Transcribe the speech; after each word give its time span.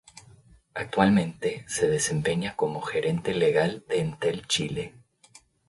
Actualmente 0.73 1.63
se 1.67 1.87
desempeña 1.87 2.55
como 2.55 2.81
gerente 2.81 3.35
legal 3.35 3.85
de 3.87 3.99
Entel 3.99 4.47
Chile. 4.47 4.95